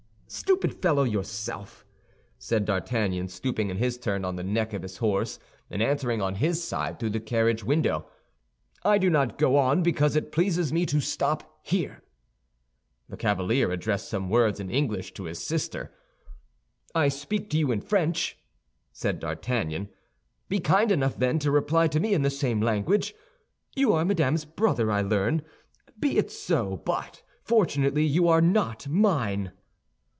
[0.33, 1.85] "Stupid fellow yourself!"
[2.37, 5.39] said D'Artagnan, stooping in his turn on the neck of his horse,
[5.69, 8.07] and answering on his side through the carriage window.
[8.81, 12.01] "I do not go on because it pleases me to stop here."
[13.09, 15.93] The cavalier addressed some words in English to his sister.
[16.95, 18.37] "I speak to you in French,"
[18.93, 19.89] said D'Artagnan;
[20.47, 23.13] "be kind enough, then, to reply to me in the same language.
[23.75, 29.51] You are Madame's brother, I learn—be it so; but fortunately you are not mine."